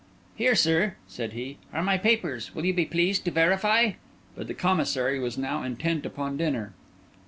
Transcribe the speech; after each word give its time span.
"Here, 0.35 0.55
sir," 0.55 0.95
said 1.07 1.33
he, 1.33 1.59
"are 1.71 1.83
my 1.83 1.95
papers. 1.95 2.55
Will 2.55 2.65
you 2.65 2.73
be 2.73 2.85
pleased 2.85 3.23
to 3.25 3.29
verify?" 3.29 3.91
But 4.35 4.47
the 4.47 4.55
Commissary 4.55 5.19
was 5.19 5.37
now 5.37 5.61
intent 5.61 6.07
upon 6.07 6.37
dinner. 6.37 6.73